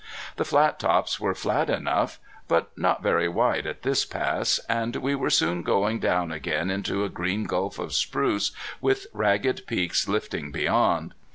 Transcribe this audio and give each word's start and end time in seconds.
The 0.37 0.43
Flattops 0.45 1.19
were 1.19 1.35
flat 1.35 1.69
enough, 1.69 2.19
but 2.47 2.71
not 2.75 3.03
very 3.03 3.27
wide 3.29 3.67
at 3.67 3.83
this 3.83 4.03
pass, 4.03 4.59
and 4.67 4.95
we 4.95 5.13
were 5.13 5.29
soon 5.29 5.61
going 5.61 5.99
down 5.99 6.31
again 6.31 6.71
into 6.71 7.03
a 7.03 7.07
green 7.09 7.43
gulf 7.43 7.77
of 7.77 7.93
spruce, 7.93 8.51
with 8.81 9.05
ragged 9.13 9.67
peaks 9.67 10.07
lifting 10.07 10.51
beyond. 10.51 11.13